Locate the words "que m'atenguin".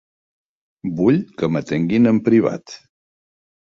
1.41-2.15